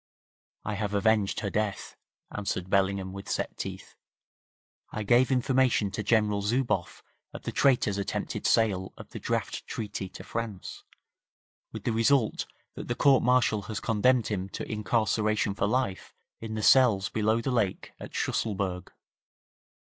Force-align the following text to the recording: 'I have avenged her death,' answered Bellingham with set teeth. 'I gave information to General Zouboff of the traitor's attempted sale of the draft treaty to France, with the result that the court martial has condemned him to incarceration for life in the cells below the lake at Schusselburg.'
'I 0.65 0.73
have 0.73 0.93
avenged 0.95 1.41
her 1.41 1.51
death,' 1.51 1.95
answered 2.35 2.71
Bellingham 2.71 3.13
with 3.13 3.29
set 3.29 3.55
teeth. 3.55 3.93
'I 4.91 5.03
gave 5.03 5.29
information 5.31 5.91
to 5.91 6.01
General 6.01 6.41
Zouboff 6.41 7.03
of 7.33 7.43
the 7.43 7.51
traitor's 7.51 7.99
attempted 7.99 8.47
sale 8.47 8.95
of 8.97 9.11
the 9.11 9.19
draft 9.19 9.67
treaty 9.67 10.09
to 10.09 10.23
France, 10.23 10.83
with 11.71 11.83
the 11.83 11.91
result 11.93 12.47
that 12.73 12.87
the 12.87 12.95
court 12.95 13.21
martial 13.21 13.61
has 13.69 13.79
condemned 13.79 14.25
him 14.25 14.49
to 14.49 14.67
incarceration 14.67 15.53
for 15.53 15.67
life 15.67 16.15
in 16.39 16.55
the 16.55 16.63
cells 16.63 17.09
below 17.09 17.39
the 17.39 17.51
lake 17.51 17.93
at 17.99 18.15
Schusselburg.' 18.15 18.91